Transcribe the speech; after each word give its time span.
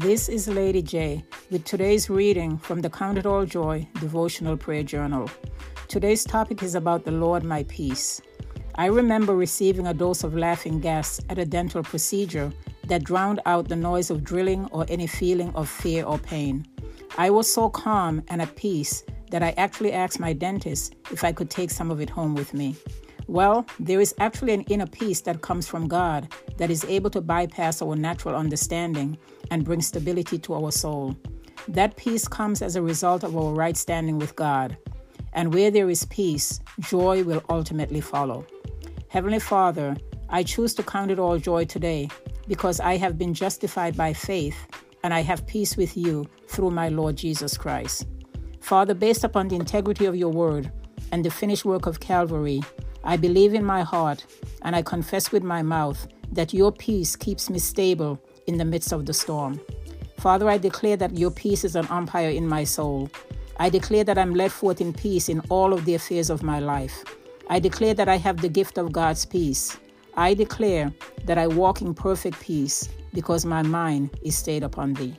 This 0.00 0.30
is 0.30 0.48
Lady 0.48 0.80
J 0.80 1.22
with 1.50 1.66
today's 1.66 2.08
reading 2.08 2.56
from 2.56 2.80
the 2.80 2.88
Count 2.88 3.18
It 3.18 3.26
All 3.26 3.44
Joy 3.44 3.86
devotional 4.00 4.56
prayer 4.56 4.82
journal. 4.82 5.28
Today's 5.88 6.24
topic 6.24 6.62
is 6.62 6.74
about 6.74 7.04
the 7.04 7.10
Lord 7.10 7.44
my 7.44 7.64
peace. 7.64 8.22
I 8.76 8.86
remember 8.86 9.36
receiving 9.36 9.86
a 9.86 9.92
dose 9.92 10.24
of 10.24 10.34
laughing 10.34 10.80
gas 10.80 11.20
at 11.28 11.38
a 11.38 11.44
dental 11.44 11.82
procedure 11.82 12.50
that 12.86 13.04
drowned 13.04 13.40
out 13.44 13.68
the 13.68 13.76
noise 13.76 14.08
of 14.08 14.24
drilling 14.24 14.64
or 14.72 14.86
any 14.88 15.06
feeling 15.06 15.54
of 15.54 15.68
fear 15.68 16.06
or 16.06 16.16
pain. 16.16 16.64
I 17.18 17.28
was 17.28 17.52
so 17.52 17.68
calm 17.68 18.22
and 18.28 18.40
at 18.40 18.56
peace 18.56 19.04
that 19.30 19.42
I 19.42 19.50
actually 19.58 19.92
asked 19.92 20.18
my 20.18 20.32
dentist 20.32 20.94
if 21.10 21.24
I 21.24 21.32
could 21.32 21.50
take 21.50 21.70
some 21.70 21.90
of 21.90 22.00
it 22.00 22.08
home 22.08 22.34
with 22.34 22.54
me. 22.54 22.74
Well, 23.30 23.64
there 23.78 24.00
is 24.00 24.12
actually 24.18 24.54
an 24.54 24.62
inner 24.62 24.88
peace 24.88 25.20
that 25.20 25.40
comes 25.40 25.68
from 25.68 25.86
God 25.86 26.32
that 26.56 26.68
is 26.68 26.84
able 26.86 27.10
to 27.10 27.20
bypass 27.20 27.80
our 27.80 27.94
natural 27.94 28.34
understanding 28.34 29.16
and 29.52 29.64
bring 29.64 29.82
stability 29.82 30.36
to 30.40 30.54
our 30.54 30.72
soul. 30.72 31.14
That 31.68 31.94
peace 31.94 32.26
comes 32.26 32.60
as 32.60 32.74
a 32.74 32.82
result 32.82 33.22
of 33.22 33.36
our 33.36 33.52
right 33.52 33.76
standing 33.76 34.18
with 34.18 34.34
God. 34.34 34.76
And 35.32 35.54
where 35.54 35.70
there 35.70 35.88
is 35.88 36.06
peace, 36.06 36.58
joy 36.80 37.22
will 37.22 37.40
ultimately 37.48 38.00
follow. 38.00 38.44
Heavenly 39.06 39.38
Father, 39.38 39.96
I 40.28 40.42
choose 40.42 40.74
to 40.74 40.82
count 40.82 41.12
it 41.12 41.20
all 41.20 41.38
joy 41.38 41.66
today 41.66 42.08
because 42.48 42.80
I 42.80 42.96
have 42.96 43.16
been 43.16 43.32
justified 43.32 43.96
by 43.96 44.12
faith 44.12 44.58
and 45.04 45.14
I 45.14 45.20
have 45.20 45.46
peace 45.46 45.76
with 45.76 45.96
you 45.96 46.26
through 46.48 46.72
my 46.72 46.88
Lord 46.88 47.14
Jesus 47.14 47.56
Christ. 47.56 48.08
Father, 48.60 48.92
based 48.92 49.22
upon 49.22 49.46
the 49.46 49.54
integrity 49.54 50.06
of 50.06 50.16
your 50.16 50.32
word 50.32 50.72
and 51.12 51.24
the 51.24 51.30
finished 51.30 51.64
work 51.64 51.86
of 51.86 52.00
Calvary, 52.00 52.60
I 53.04 53.16
believe 53.16 53.54
in 53.54 53.64
my 53.64 53.82
heart 53.82 54.24
and 54.62 54.76
I 54.76 54.82
confess 54.82 55.32
with 55.32 55.42
my 55.42 55.62
mouth 55.62 56.06
that 56.32 56.54
your 56.54 56.70
peace 56.70 57.16
keeps 57.16 57.50
me 57.50 57.58
stable 57.58 58.18
in 58.46 58.58
the 58.58 58.64
midst 58.64 58.92
of 58.92 59.06
the 59.06 59.12
storm. 59.12 59.60
Father, 60.18 60.48
I 60.48 60.58
declare 60.58 60.96
that 60.98 61.16
your 61.16 61.30
peace 61.30 61.64
is 61.64 61.76
an 61.76 61.86
umpire 61.88 62.28
in 62.28 62.46
my 62.46 62.64
soul. 62.64 63.10
I 63.58 63.70
declare 63.70 64.04
that 64.04 64.18
I'm 64.18 64.34
led 64.34 64.52
forth 64.52 64.80
in 64.80 64.92
peace 64.92 65.28
in 65.28 65.40
all 65.48 65.72
of 65.72 65.84
the 65.84 65.94
affairs 65.94 66.30
of 66.30 66.42
my 66.42 66.60
life. 66.60 67.04
I 67.48 67.58
declare 67.58 67.94
that 67.94 68.08
I 68.08 68.16
have 68.16 68.40
the 68.40 68.48
gift 68.48 68.78
of 68.78 68.92
God's 68.92 69.24
peace. 69.24 69.78
I 70.16 70.34
declare 70.34 70.92
that 71.24 71.38
I 71.38 71.46
walk 71.46 71.82
in 71.82 71.94
perfect 71.94 72.40
peace 72.40 72.88
because 73.14 73.44
my 73.44 73.62
mind 73.62 74.10
is 74.22 74.36
stayed 74.36 74.62
upon 74.62 74.94
thee. 74.94 75.16